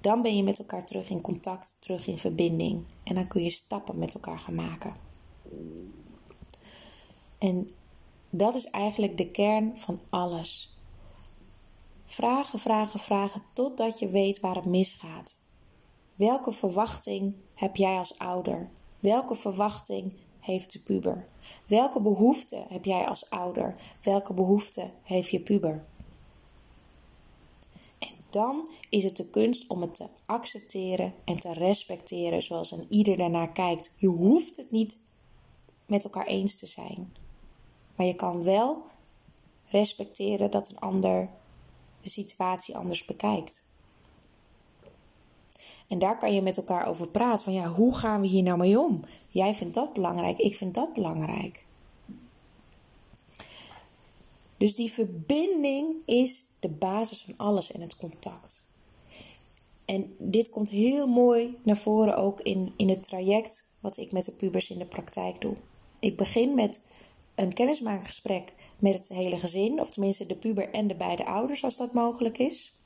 Dan 0.01 0.21
ben 0.21 0.35
je 0.35 0.43
met 0.43 0.59
elkaar 0.59 0.85
terug 0.85 1.09
in 1.09 1.21
contact, 1.21 1.77
terug 1.79 2.07
in 2.07 2.17
verbinding. 2.17 2.85
En 3.03 3.15
dan 3.15 3.27
kun 3.27 3.43
je 3.43 3.49
stappen 3.49 3.99
met 3.99 4.13
elkaar 4.13 4.39
gaan 4.39 4.55
maken. 4.55 4.95
En 7.37 7.69
dat 8.29 8.55
is 8.55 8.65
eigenlijk 8.65 9.17
de 9.17 9.31
kern 9.31 9.77
van 9.77 9.99
alles. 10.09 10.77
Vragen, 12.05 12.59
vragen, 12.59 12.99
vragen 12.99 13.41
totdat 13.53 13.99
je 13.99 14.09
weet 14.09 14.39
waar 14.39 14.55
het 14.55 14.65
misgaat. 14.65 15.40
Welke 16.21 16.51
verwachting 16.51 17.35
heb 17.53 17.75
jij 17.75 17.97
als 17.97 18.17
ouder? 18.17 18.69
Welke 18.99 19.35
verwachting 19.35 20.13
heeft 20.39 20.73
de 20.73 20.79
puber? 20.79 21.27
Welke 21.67 22.01
behoefte 22.01 22.65
heb 22.69 22.85
jij 22.85 23.07
als 23.07 23.29
ouder? 23.29 23.75
Welke 24.01 24.33
behoefte 24.33 24.91
heeft 25.03 25.29
je 25.29 25.41
puber? 25.41 25.85
En 27.99 28.13
dan 28.29 28.69
is 28.89 29.03
het 29.03 29.17
de 29.17 29.29
kunst 29.29 29.67
om 29.67 29.81
het 29.81 29.95
te 29.95 30.07
accepteren 30.25 31.13
en 31.25 31.39
te 31.39 31.53
respecteren 31.53 32.43
zoals 32.43 32.71
een 32.71 32.85
ieder 32.89 33.17
daarnaar 33.17 33.51
kijkt. 33.51 33.93
Je 33.97 34.07
hoeft 34.07 34.57
het 34.57 34.71
niet 34.71 34.97
met 35.85 36.03
elkaar 36.03 36.25
eens 36.25 36.59
te 36.59 36.65
zijn. 36.65 37.13
Maar 37.95 38.05
je 38.05 38.15
kan 38.15 38.43
wel 38.43 38.83
respecteren 39.65 40.51
dat 40.51 40.69
een 40.69 40.79
ander 40.79 41.29
de 42.01 42.09
situatie 42.09 42.77
anders 42.77 43.05
bekijkt. 43.05 43.69
En 45.91 45.99
daar 45.99 46.17
kan 46.17 46.33
je 46.33 46.41
met 46.41 46.57
elkaar 46.57 46.87
over 46.87 47.07
praten. 47.07 47.43
Van 47.43 47.53
ja, 47.53 47.67
hoe 47.67 47.95
gaan 47.95 48.21
we 48.21 48.27
hier 48.27 48.43
nou 48.43 48.57
mee 48.57 48.79
om? 48.79 49.03
Jij 49.27 49.55
vindt 49.55 49.73
dat 49.73 49.93
belangrijk, 49.93 50.37
ik 50.37 50.55
vind 50.55 50.73
dat 50.73 50.93
belangrijk. 50.93 51.65
Dus 54.57 54.75
die 54.75 54.91
verbinding 54.91 56.01
is 56.05 56.43
de 56.59 56.69
basis 56.69 57.21
van 57.21 57.33
alles 57.37 57.71
en 57.71 57.81
het 57.81 57.97
contact. 57.97 58.63
En 59.85 60.15
dit 60.17 60.49
komt 60.49 60.69
heel 60.69 61.07
mooi 61.07 61.57
naar 61.63 61.77
voren 61.77 62.15
ook 62.17 62.41
in, 62.41 62.73
in 62.77 62.89
het 62.89 63.03
traject 63.03 63.65
wat 63.79 63.97
ik 63.97 64.11
met 64.11 64.25
de 64.25 64.31
pubers 64.31 64.69
in 64.69 64.79
de 64.79 64.85
praktijk 64.85 65.41
doe. 65.41 65.55
Ik 65.99 66.17
begin 66.17 66.55
met 66.55 66.85
een 67.35 67.53
kennismakingsgesprek 67.53 68.53
met 68.79 68.93
het 68.93 69.07
hele 69.07 69.37
gezin, 69.37 69.79
of 69.79 69.91
tenminste 69.91 70.25
de 70.25 70.35
puber 70.35 70.69
en 70.69 70.87
de 70.87 70.95
beide 70.95 71.25
ouders 71.25 71.63
als 71.63 71.77
dat 71.77 71.93
mogelijk 71.93 72.37
is 72.37 72.80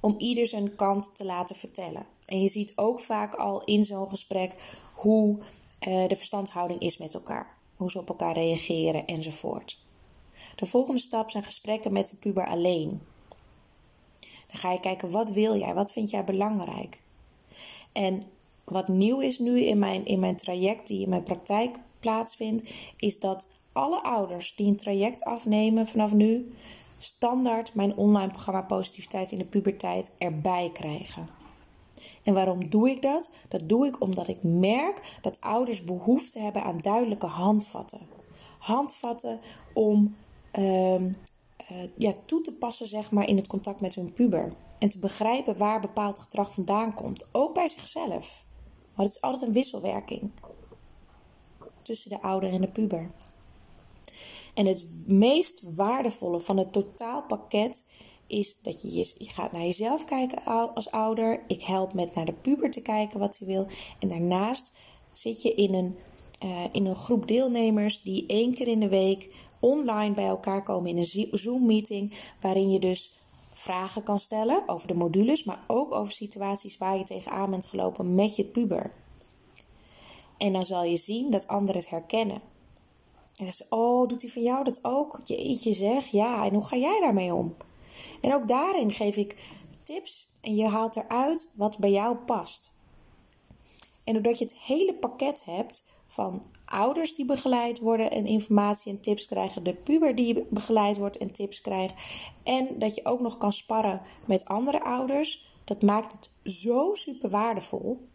om 0.00 0.14
ieder 0.18 0.46
zijn 0.46 0.74
kant 0.74 1.16
te 1.16 1.24
laten 1.24 1.56
vertellen. 1.56 2.06
En 2.24 2.42
je 2.42 2.48
ziet 2.48 2.72
ook 2.76 3.00
vaak 3.00 3.34
al 3.34 3.64
in 3.64 3.84
zo'n 3.84 4.08
gesprek 4.08 4.78
hoe 4.94 5.38
uh, 5.38 6.08
de 6.08 6.16
verstandhouding 6.16 6.80
is 6.80 6.98
met 6.98 7.14
elkaar, 7.14 7.56
hoe 7.76 7.90
ze 7.90 7.98
op 7.98 8.08
elkaar 8.08 8.34
reageren 8.34 9.06
enzovoort. 9.06 9.82
De 10.56 10.66
volgende 10.66 11.00
stap 11.00 11.30
zijn 11.30 11.44
gesprekken 11.44 11.92
met 11.92 12.08
de 12.08 12.16
puber 12.16 12.46
alleen. 12.46 12.88
Dan 14.20 14.58
ga 14.60 14.72
je 14.72 14.80
kijken 14.80 15.10
wat 15.10 15.30
wil 15.30 15.58
jij, 15.58 15.74
wat 15.74 15.92
vind 15.92 16.10
jij 16.10 16.24
belangrijk. 16.24 17.02
En 17.92 18.22
wat 18.64 18.88
nieuw 18.88 19.20
is 19.20 19.38
nu 19.38 19.60
in 19.60 19.78
mijn, 19.78 20.04
in 20.04 20.20
mijn 20.20 20.36
traject 20.36 20.86
die 20.86 21.02
in 21.02 21.08
mijn 21.08 21.22
praktijk 21.22 21.76
plaatsvindt, 22.00 22.74
is 22.96 23.18
dat 23.18 23.48
alle 23.72 24.02
ouders 24.02 24.54
die 24.56 24.66
een 24.66 24.76
traject 24.76 25.24
afnemen 25.24 25.86
vanaf 25.86 26.12
nu 26.12 26.52
standaard 27.02 27.74
mijn 27.74 27.96
online 27.96 28.32
programma 28.32 28.62
Positiviteit 28.62 29.32
in 29.32 29.38
de 29.38 29.44
Puberteit 29.44 30.12
erbij 30.18 30.70
krijgen. 30.72 31.28
En 32.22 32.34
waarom 32.34 32.70
doe 32.70 32.90
ik 32.90 33.02
dat? 33.02 33.30
Dat 33.48 33.68
doe 33.68 33.86
ik 33.86 34.00
omdat 34.00 34.28
ik 34.28 34.42
merk 34.42 35.18
dat 35.20 35.40
ouders 35.40 35.84
behoefte 35.84 36.38
hebben 36.38 36.62
aan 36.62 36.78
duidelijke 36.78 37.26
handvatten. 37.26 38.00
Handvatten 38.58 39.40
om 39.74 40.16
ehm, 40.50 41.12
eh, 41.56 41.76
ja, 41.96 42.12
toe 42.26 42.40
te 42.40 42.52
passen 42.52 42.86
zeg 42.86 43.10
maar, 43.10 43.28
in 43.28 43.36
het 43.36 43.46
contact 43.46 43.80
met 43.80 43.94
hun 43.94 44.12
puber. 44.12 44.54
En 44.78 44.88
te 44.88 44.98
begrijpen 44.98 45.56
waar 45.56 45.80
bepaald 45.80 46.18
gedrag 46.18 46.54
vandaan 46.54 46.94
komt. 46.94 47.26
Ook 47.32 47.54
bij 47.54 47.68
zichzelf. 47.68 48.44
Want 48.94 49.08
het 49.08 49.16
is 49.16 49.20
altijd 49.20 49.42
een 49.42 49.52
wisselwerking 49.52 50.30
tussen 51.82 52.10
de 52.10 52.22
ouder 52.22 52.52
en 52.52 52.60
de 52.60 52.72
puber. 52.72 53.10
En 54.54 54.66
het 54.66 54.86
meest 55.06 55.74
waardevolle 55.74 56.40
van 56.40 56.56
het 56.56 56.72
totaalpakket 56.72 57.84
is 58.26 58.58
dat 58.62 58.82
je, 58.82 58.90
je, 58.92 59.14
gaat 59.18 59.52
naar 59.52 59.62
jezelf 59.62 60.04
kijken 60.04 60.44
als 60.74 60.90
ouder. 60.90 61.44
Ik 61.46 61.62
help 61.62 61.94
met 61.94 62.14
naar 62.14 62.24
de 62.24 62.32
puber 62.32 62.70
te 62.70 62.82
kijken 62.82 63.18
wat 63.18 63.38
hij 63.38 63.48
wil. 63.48 63.66
En 63.98 64.08
daarnaast 64.08 64.72
zit 65.12 65.42
je 65.42 65.54
in 65.54 65.74
een, 65.74 65.96
uh, 66.44 66.64
in 66.72 66.86
een 66.86 66.94
groep 66.94 67.26
deelnemers 67.26 68.02
die 68.02 68.24
één 68.26 68.54
keer 68.54 68.68
in 68.68 68.80
de 68.80 68.88
week 68.88 69.34
online 69.60 70.14
bij 70.14 70.26
elkaar 70.26 70.62
komen 70.62 70.90
in 70.90 70.98
een 70.98 71.38
Zoom-meeting. 71.38 72.12
Waarin 72.40 72.70
je 72.70 72.78
dus 72.78 73.10
vragen 73.52 74.02
kan 74.02 74.18
stellen 74.18 74.62
over 74.66 74.88
de 74.88 74.94
modules, 74.94 75.44
maar 75.44 75.64
ook 75.66 75.94
over 75.94 76.12
situaties 76.12 76.78
waar 76.78 76.98
je 76.98 77.04
tegenaan 77.04 77.50
bent 77.50 77.66
gelopen 77.66 78.14
met 78.14 78.36
je 78.36 78.44
puber. 78.44 78.92
En 80.38 80.52
dan 80.52 80.64
zal 80.64 80.84
je 80.84 80.96
zien 80.96 81.30
dat 81.30 81.48
anderen 81.48 81.80
het 81.80 81.90
herkennen. 81.90 82.49
En 83.40 83.46
dan 83.46 83.78
oh, 83.78 84.08
doet 84.08 84.22
hij 84.22 84.30
van 84.30 84.42
jou 84.42 84.64
dat 84.64 84.78
ook? 84.82 85.20
Jeetje 85.24 85.74
zeg, 85.74 86.06
ja. 86.06 86.44
En 86.44 86.54
hoe 86.54 86.64
ga 86.64 86.76
jij 86.76 87.00
daarmee 87.00 87.34
om? 87.34 87.56
En 88.20 88.34
ook 88.34 88.48
daarin 88.48 88.92
geef 88.92 89.16
ik 89.16 89.58
tips 89.82 90.26
en 90.40 90.56
je 90.56 90.66
haalt 90.66 90.96
eruit 90.96 91.52
wat 91.56 91.78
bij 91.78 91.90
jou 91.90 92.16
past. 92.16 92.78
En 94.04 94.12
doordat 94.12 94.38
je 94.38 94.44
het 94.44 94.58
hele 94.58 94.94
pakket 94.94 95.44
hebt 95.44 95.86
van 96.06 96.42
ouders 96.64 97.14
die 97.14 97.24
begeleid 97.24 97.78
worden 97.78 98.10
en 98.10 98.26
informatie 98.26 98.92
en 98.92 99.00
tips 99.00 99.26
krijgen, 99.26 99.62
de 99.62 99.74
puber 99.74 100.14
die 100.14 100.46
begeleid 100.50 100.98
wordt 100.98 101.16
en 101.16 101.32
tips 101.32 101.60
krijgt, 101.60 101.94
en 102.42 102.78
dat 102.78 102.94
je 102.94 103.04
ook 103.04 103.20
nog 103.20 103.38
kan 103.38 103.52
sparren 103.52 104.02
met 104.26 104.44
andere 104.44 104.82
ouders, 104.82 105.48
dat 105.64 105.82
maakt 105.82 106.12
het 106.12 106.54
zo 106.54 106.94
super 106.94 107.30
waardevol. 107.30 108.08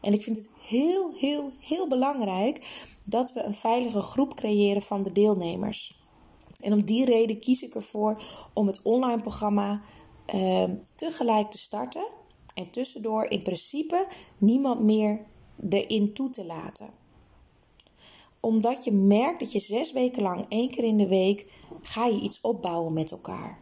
En 0.00 0.12
ik 0.12 0.22
vind 0.22 0.36
het 0.36 0.50
heel, 0.60 1.14
heel, 1.14 1.52
heel 1.60 1.88
belangrijk 1.88 2.86
dat 3.08 3.32
we 3.32 3.42
een 3.42 3.54
veilige 3.54 4.00
groep 4.00 4.34
creëren 4.34 4.82
van 4.82 5.02
de 5.02 5.12
deelnemers. 5.12 5.98
En 6.60 6.72
om 6.72 6.84
die 6.84 7.04
reden 7.04 7.38
kies 7.38 7.62
ik 7.62 7.74
ervoor 7.74 8.22
om 8.52 8.66
het 8.66 8.82
online 8.82 9.20
programma 9.20 9.80
uh, 10.34 10.64
tegelijk 10.94 11.50
te 11.50 11.58
starten. 11.58 12.06
En 12.54 12.70
tussendoor 12.70 13.24
in 13.24 13.42
principe 13.42 14.08
niemand 14.38 14.80
meer 14.80 15.24
erin 15.70 16.12
toe 16.12 16.30
te 16.30 16.44
laten. 16.44 16.90
Omdat 18.40 18.84
je 18.84 18.92
merkt 18.92 19.40
dat 19.40 19.52
je 19.52 19.60
zes 19.60 19.92
weken 19.92 20.22
lang, 20.22 20.46
één 20.48 20.70
keer 20.70 20.84
in 20.84 20.96
de 20.96 21.08
week, 21.08 21.46
ga 21.82 22.06
je 22.06 22.20
iets 22.20 22.40
opbouwen 22.40 22.92
met 22.92 23.10
elkaar. 23.10 23.58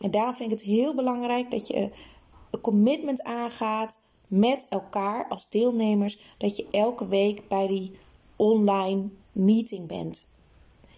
En 0.00 0.10
daarom 0.10 0.34
vind 0.34 0.52
ik 0.52 0.58
het 0.58 0.66
heel 0.66 0.94
belangrijk 0.94 1.50
dat 1.50 1.66
je 1.66 1.90
een 2.50 2.60
commitment 2.60 3.22
aangaat 3.22 4.00
met 4.28 4.66
elkaar 4.68 5.28
als 5.28 5.50
deelnemers. 5.50 6.34
Dat 6.38 6.56
je 6.56 6.68
elke 6.70 7.06
week 7.06 7.48
bij 7.48 7.66
die 7.66 7.92
online 8.36 9.08
meeting 9.32 9.86
bent. 9.86 10.26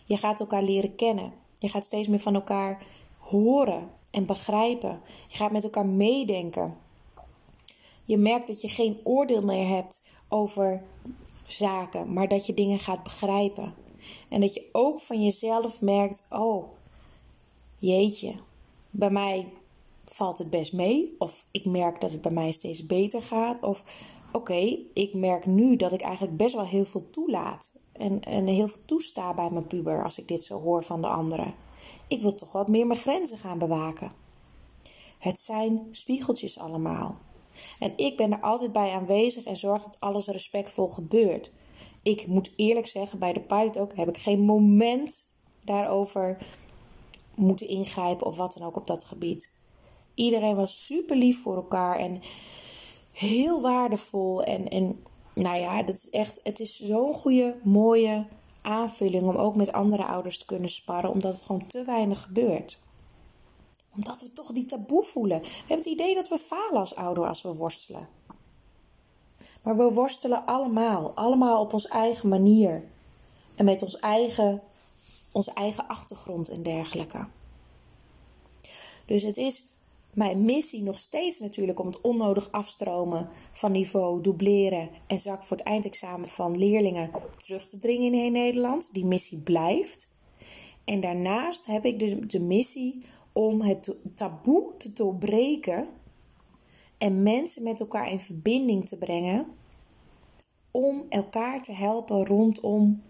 Je 0.04 0.16
gaat 0.16 0.40
elkaar 0.40 0.62
leren 0.62 0.94
kennen. 0.94 1.32
Je 1.54 1.68
gaat 1.68 1.84
steeds 1.84 2.08
meer 2.08 2.20
van 2.20 2.34
elkaar 2.34 2.86
horen 3.18 3.90
en 4.10 4.26
begrijpen. 4.26 5.00
Je 5.28 5.36
gaat 5.36 5.52
met 5.52 5.64
elkaar 5.64 5.86
meedenken. 5.86 6.76
Je 8.04 8.16
merkt 8.16 8.46
dat 8.46 8.60
je 8.60 8.68
geen 8.68 9.00
oordeel 9.02 9.42
meer 9.42 9.68
hebt 9.68 10.02
over 10.28 10.82
zaken, 11.46 12.12
maar 12.12 12.28
dat 12.28 12.46
je 12.46 12.54
dingen 12.54 12.78
gaat 12.78 13.02
begrijpen. 13.02 13.74
En 14.28 14.40
dat 14.40 14.54
je 14.54 14.68
ook 14.72 15.00
van 15.00 15.22
jezelf 15.22 15.80
merkt: 15.80 16.26
oh, 16.30 16.68
jeetje, 17.78 18.34
bij 18.90 19.10
mij 19.10 19.52
valt 20.04 20.38
het 20.38 20.50
best 20.50 20.72
mee. 20.72 21.14
Of 21.18 21.46
ik 21.50 21.64
merk 21.64 22.00
dat 22.00 22.12
het 22.12 22.20
bij 22.20 22.32
mij 22.32 22.52
steeds 22.52 22.86
beter 22.86 23.22
gaat. 23.22 23.62
Of 23.62 23.84
oké, 24.36 24.78
ik 24.94 25.14
merk 25.14 25.46
nu 25.46 25.76
dat 25.76 25.92
ik 25.92 26.00
eigenlijk 26.00 26.36
best 26.36 26.54
wel 26.54 26.66
heel 26.66 26.84
veel 26.84 27.10
toelaat. 27.10 27.72
En, 27.92 28.20
en 28.20 28.46
heel 28.46 28.68
veel 28.68 28.84
toesta 28.84 29.34
bij 29.34 29.50
mijn 29.50 29.66
puber 29.66 30.04
als 30.04 30.18
ik 30.18 30.28
dit 30.28 30.44
zo 30.44 30.60
hoor 30.60 30.84
van 30.84 31.00
de 31.00 31.08
anderen. 31.08 31.54
Ik 32.08 32.22
wil 32.22 32.34
toch 32.34 32.52
wat 32.52 32.68
meer 32.68 32.86
mijn 32.86 33.00
grenzen 33.00 33.38
gaan 33.38 33.58
bewaken. 33.58 34.12
Het 35.18 35.38
zijn 35.38 35.88
spiegeltjes 35.90 36.58
allemaal. 36.58 37.18
En 37.78 37.92
ik 37.96 38.16
ben 38.16 38.32
er 38.32 38.40
altijd 38.40 38.72
bij 38.72 38.90
aanwezig 38.90 39.44
en 39.44 39.56
zorg 39.56 39.82
dat 39.82 40.00
alles 40.00 40.26
respectvol 40.26 40.88
gebeurt. 40.88 41.52
Ik 42.02 42.26
moet 42.26 42.52
eerlijk 42.56 42.86
zeggen, 42.86 43.18
bij 43.18 43.32
de 43.32 43.40
pilot 43.40 43.78
ook 43.78 43.96
heb 43.96 44.08
ik 44.08 44.18
geen 44.18 44.40
moment 44.40 45.28
daarover 45.64 46.38
moeten 47.34 47.68
ingrijpen 47.68 48.26
of 48.26 48.36
wat 48.36 48.52
dan 48.52 48.66
ook 48.66 48.76
op 48.76 48.86
dat 48.86 49.04
gebied. 49.04 49.54
Iedereen 50.14 50.56
was 50.56 50.86
super 50.86 51.16
lief 51.16 51.42
voor 51.42 51.56
elkaar 51.56 51.98
en 51.98 52.20
heel 53.16 53.60
waardevol. 53.60 54.42
En, 54.42 54.68
en 54.68 55.04
nou 55.32 55.56
ja, 55.56 55.82
dat 55.82 55.94
is 55.94 56.10
echt, 56.10 56.40
het 56.42 56.60
is 56.60 56.80
zo'n 56.80 57.14
goede, 57.14 57.60
mooie 57.62 58.26
aanvulling 58.62 59.28
om 59.28 59.36
ook 59.36 59.56
met 59.56 59.72
andere 59.72 60.04
ouders 60.04 60.38
te 60.38 60.44
kunnen 60.44 60.68
sparren, 60.68 61.10
omdat 61.10 61.34
het 61.34 61.42
gewoon 61.42 61.66
te 61.66 61.84
weinig 61.84 62.22
gebeurt. 62.22 62.78
Omdat 63.94 64.22
we 64.22 64.32
toch 64.32 64.52
die 64.52 64.64
taboe 64.64 65.04
voelen. 65.04 65.40
We 65.40 65.48
hebben 65.58 65.76
het 65.76 65.86
idee 65.86 66.14
dat 66.14 66.28
we 66.28 66.38
falen 66.38 66.80
als 66.80 66.94
ouder 66.94 67.26
als 67.26 67.42
we 67.42 67.54
worstelen. 67.54 68.08
Maar 69.62 69.76
we 69.76 69.92
worstelen 69.92 70.46
allemaal, 70.46 71.12
allemaal 71.14 71.60
op 71.60 71.72
onze 71.72 71.88
eigen 71.88 72.28
manier. 72.28 72.84
En 73.54 73.64
met 73.64 73.82
ons 73.82 73.98
eigen, 73.98 74.62
onze 75.32 75.52
eigen 75.52 75.88
achtergrond 75.88 76.48
en 76.48 76.62
dergelijke. 76.62 77.28
Dus 79.06 79.22
het 79.22 79.36
is 79.36 79.64
mijn 80.16 80.44
missie 80.44 80.82
nog 80.82 80.98
steeds 80.98 81.38
natuurlijk 81.38 81.80
om 81.80 81.86
het 81.86 82.00
onnodig 82.00 82.52
afstromen 82.52 83.28
van 83.52 83.72
niveau, 83.72 84.22
dubleren 84.22 84.90
en 85.06 85.18
zak 85.18 85.44
voor 85.44 85.56
het 85.56 85.66
eindexamen 85.66 86.28
van 86.28 86.58
leerlingen 86.58 87.10
terug 87.36 87.68
te 87.68 87.78
dringen 87.78 88.06
in 88.06 88.14
heel 88.14 88.30
Nederland. 88.30 88.88
Die 88.92 89.04
missie 89.04 89.38
blijft. 89.38 90.16
En 90.84 91.00
daarnaast 91.00 91.66
heb 91.66 91.84
ik 91.84 91.98
dus 91.98 92.14
de 92.26 92.40
missie 92.40 93.02
om 93.32 93.62
het 93.62 93.94
taboe 94.14 94.76
te 94.76 94.92
doorbreken 94.92 95.88
en 96.98 97.22
mensen 97.22 97.62
met 97.62 97.80
elkaar 97.80 98.10
in 98.10 98.20
verbinding 98.20 98.88
te 98.88 98.98
brengen 98.98 99.46
om 100.70 101.06
elkaar 101.08 101.62
te 101.62 101.72
helpen 101.72 102.26
rondom 102.26 103.02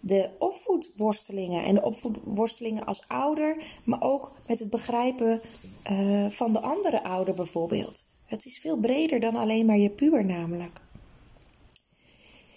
de 0.00 0.30
opvoedworstelingen. 0.38 1.64
En 1.64 1.74
de 1.74 1.82
opvoedworstelingen 1.82 2.84
als 2.84 3.08
ouder, 3.08 3.62
maar 3.84 4.02
ook 4.02 4.32
met 4.48 4.58
het 4.58 4.70
begrijpen 4.70 5.40
uh, 5.90 6.26
van 6.26 6.52
de 6.52 6.60
andere 6.60 7.02
ouder 7.02 7.34
bijvoorbeeld. 7.34 8.04
Het 8.24 8.44
is 8.44 8.58
veel 8.58 8.76
breder 8.76 9.20
dan 9.20 9.36
alleen 9.36 9.66
maar 9.66 9.78
je 9.78 9.90
puber 9.90 10.24
namelijk. 10.24 10.80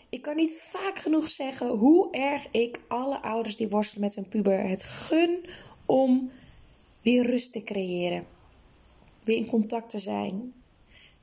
Ik 0.10 0.22
kan 0.22 0.36
niet 0.36 0.62
vaak 0.62 1.00
genoeg 1.00 1.30
zeggen 1.30 1.70
hoe 1.70 2.12
erg 2.12 2.48
ik 2.52 2.80
alle 2.88 3.22
ouders 3.22 3.56
die 3.56 3.70
worstelen 3.70 4.06
met 4.06 4.16
hun 4.16 4.28
puber 4.28 4.70
het 4.70 4.84
gun 4.84 5.46
om 5.86 6.32
weer 7.02 7.26
rust 7.26 7.54
te 7.54 7.64
creëren. 7.64 8.26
Weer 9.24 9.38
in 9.38 9.48
contact 9.48 9.90
te 9.90 10.00
zijn. 10.00 10.54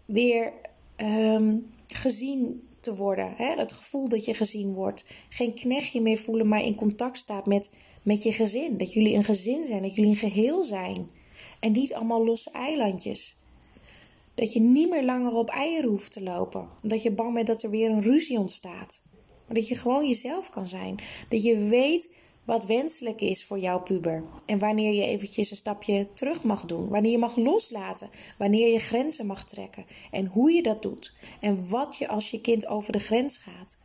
Weer 0.05 0.53
um, 0.97 1.75
gezien 1.85 2.68
te 2.89 2.97
worden. 2.97 3.35
Hè? 3.37 3.55
Het 3.55 3.73
gevoel 3.73 4.09
dat 4.09 4.25
je 4.25 4.35
gezien 4.35 4.75
wordt. 4.75 5.05
Geen 5.29 5.55
knechtje 5.55 6.01
meer 6.01 6.19
voelen, 6.19 6.49
maar 6.49 6.63
in 6.63 6.75
contact 6.75 7.19
staat 7.19 7.47
met, 7.47 7.73
met 8.03 8.23
je 8.23 8.33
gezin. 8.33 8.77
Dat 8.77 8.93
jullie 8.93 9.15
een 9.15 9.25
gezin 9.25 9.65
zijn, 9.65 9.83
dat 9.83 9.95
jullie 9.95 10.11
een 10.11 10.17
geheel 10.17 10.65
zijn. 10.65 11.11
En 11.61 11.73
niet 11.73 11.95
allemaal 11.95 12.25
losse 12.25 12.51
eilandjes. 12.51 13.37
Dat 14.35 14.53
je 14.53 14.61
niet 14.61 14.91
meer 14.91 15.05
langer 15.05 15.33
op 15.33 15.49
eieren 15.49 15.91
hoeft 15.91 16.13
te 16.13 16.23
lopen. 16.23 16.69
Omdat 16.83 17.03
je 17.03 17.13
bang 17.13 17.35
bent 17.35 17.47
dat 17.47 17.63
er 17.63 17.71
weer 17.71 17.91
een 17.91 18.03
ruzie 18.03 18.39
ontstaat. 18.39 19.03
Maar 19.47 19.57
dat 19.57 19.69
je 19.69 19.75
gewoon 19.75 20.09
jezelf 20.09 20.51
kan 20.51 20.67
zijn. 20.67 21.01
Dat 21.29 21.43
je 21.43 21.57
weet 21.57 22.15
wat 22.49 22.67
wenselijk 22.67 23.21
is 23.21 23.45
voor 23.45 23.59
jouw 23.59 23.81
puber. 23.81 24.25
En 24.47 24.59
wanneer 24.59 24.93
je 24.93 25.07
eventjes 25.07 25.51
een 25.51 25.57
stapje 25.57 26.13
terug 26.13 26.43
mag 26.43 26.65
doen. 26.65 26.89
Wanneer 26.89 27.11
je 27.11 27.19
mag 27.19 27.37
loslaten. 27.37 28.11
Wanneer 28.39 28.73
je 28.73 28.79
grenzen 28.79 29.27
mag 29.27 29.45
trekken. 29.45 29.87
En 30.11 30.27
hoe 30.27 30.53
je 30.53 30.63
dat 30.63 30.83
doet. 30.83 31.13
En 31.41 31.69
wat 31.69 31.97
je 31.97 32.09
als 32.09 32.31
je 32.31 32.41
kind 32.41 32.67
over 32.67 32.93
de 32.93 32.99
grens 32.99 33.39
gaat. 33.39 33.79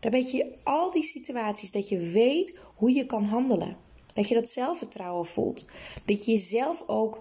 Dan 0.00 0.10
weet 0.10 0.30
je 0.30 0.54
al 0.62 0.92
die 0.92 1.02
situaties 1.02 1.70
dat 1.70 1.88
je 1.88 1.98
weet 1.98 2.58
hoe 2.74 2.92
je 2.92 3.06
kan 3.06 3.24
handelen. 3.24 3.76
Dat 4.12 4.28
je 4.28 4.34
dat 4.34 4.48
zelfvertrouwen 4.48 5.26
voelt. 5.26 5.66
Dat 6.04 6.24
je 6.24 6.32
jezelf 6.32 6.84
ook 6.86 7.20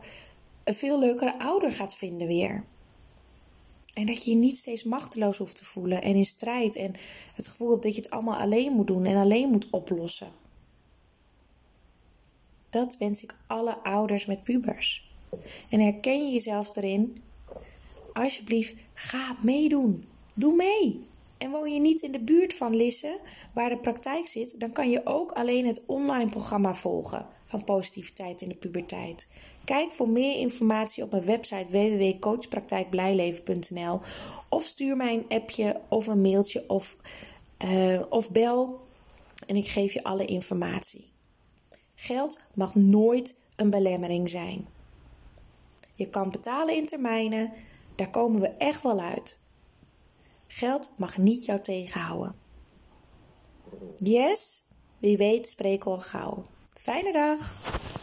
een 0.64 0.74
veel 0.74 1.00
leukere 1.00 1.40
ouder 1.40 1.72
gaat 1.72 1.96
vinden 1.96 2.28
weer. 2.28 2.64
En 3.94 4.06
dat 4.06 4.24
je 4.24 4.32
je 4.32 4.38
niet 4.38 4.58
steeds 4.58 4.84
machteloos 4.84 5.38
hoeft 5.38 5.56
te 5.56 5.66
voelen 5.66 6.02
en 6.02 6.16
in 6.16 6.26
strijd 6.26 6.76
en 6.76 6.96
het 7.36 7.48
gevoel 7.48 7.80
dat 7.80 7.96
je 7.96 8.02
het 8.02 8.10
allemaal 8.10 8.40
alleen 8.40 8.72
moet 8.72 8.88
doen 8.88 9.06
en 9.06 9.16
alleen 9.16 9.50
moet 9.50 9.70
oplossen. 9.70 10.41
Dat 12.72 12.98
wens 12.98 13.24
ik 13.24 13.36
alle 13.48 13.84
ouders 13.84 14.26
met 14.26 14.44
pubers. 14.44 15.12
En 15.70 15.80
herken 15.80 16.26
je 16.26 16.32
jezelf 16.32 16.76
erin? 16.76 17.18
Alsjeblieft, 18.14 18.76
ga 18.94 19.36
meedoen. 19.42 20.06
Doe 20.34 20.56
mee. 20.56 21.06
En 21.38 21.52
woon 21.52 21.74
je 21.74 21.80
niet 21.80 22.02
in 22.02 22.12
de 22.12 22.20
buurt 22.20 22.54
van 22.54 22.76
Lisse, 22.76 23.20
waar 23.54 23.70
de 23.70 23.78
praktijk 23.78 24.28
zit, 24.28 24.60
dan 24.60 24.72
kan 24.72 24.90
je 24.90 25.06
ook 25.06 25.32
alleen 25.32 25.66
het 25.66 25.86
online 25.86 26.30
programma 26.30 26.76
volgen 26.76 27.28
van 27.46 27.64
positiviteit 27.64 28.42
in 28.42 28.50
de 28.50 28.56
puberteit. 28.56 29.28
Kijk 29.66 29.92
voor 29.92 30.10
meer 30.10 30.40
informatie 30.40 31.04
op 31.04 31.12
mijn 31.12 31.26
website 31.26 31.66
www.coachpraktijkblijleven.nl 31.70 34.00
of 34.50 34.64
stuur 34.64 34.98
mij 34.98 35.14
een 35.14 35.26
appje 35.28 35.82
of 35.90 36.08
een 36.08 36.22
mailtje 36.22 36.64
of, 36.68 36.96
uh, 37.66 38.02
of 38.10 38.32
bel 38.32 38.80
en 39.48 39.56
ik 39.56 39.68
geef 39.68 39.94
je 39.94 40.04
alle 40.04 40.26
informatie. 40.26 41.11
Geld 42.04 42.40
mag 42.54 42.76
nooit 42.76 43.40
een 43.56 43.70
belemmering 43.70 44.30
zijn. 44.30 44.68
Je 45.96 46.10
kan 46.10 46.32
betalen 46.32 46.76
in 46.76 46.86
termijnen, 46.86 47.54
daar 47.96 48.10
komen 48.10 48.42
we 48.42 48.48
echt 48.48 48.84
wel 48.84 49.00
uit. 49.00 49.40
Geld 50.48 50.90
mag 50.98 51.18
niet 51.18 51.46
jou 51.46 51.62
tegenhouden. 51.62 52.36
Yes, 53.96 54.64
wie 54.98 55.18
weet 55.18 55.48
spreken 55.48 55.92
al 55.92 56.00
gauw. 56.00 56.46
Fijne 56.74 57.12
dag! 57.12 58.00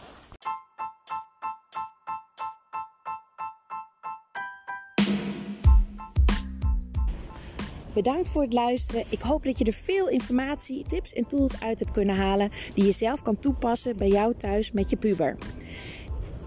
Bedankt 7.93 8.29
voor 8.29 8.41
het 8.41 8.53
luisteren. 8.53 9.03
Ik 9.09 9.19
hoop 9.19 9.43
dat 9.43 9.57
je 9.57 9.65
er 9.65 9.73
veel 9.73 10.09
informatie, 10.09 10.85
tips 10.87 11.13
en 11.13 11.27
tools 11.27 11.61
uit 11.61 11.79
hebt 11.79 11.91
kunnen 11.91 12.15
halen 12.15 12.49
die 12.73 12.85
je 12.85 12.91
zelf 12.91 13.21
kan 13.21 13.39
toepassen 13.39 13.97
bij 13.97 14.07
jou 14.07 14.33
thuis 14.37 14.71
met 14.71 14.89
je 14.89 14.97
puber. 14.97 15.37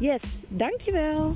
Yes, 0.00 0.44
dankjewel. 0.48 1.32